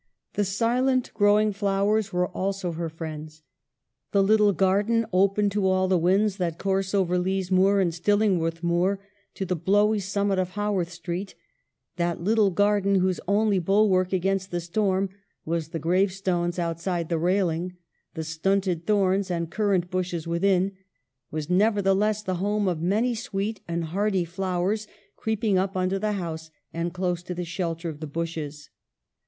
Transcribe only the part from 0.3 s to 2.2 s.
The silent growing flowers